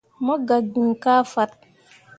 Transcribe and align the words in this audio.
Mo 0.25 0.35
gah 0.47 0.63
gn 0.73 0.89
kah 1.03 1.21
fat. 1.33 1.51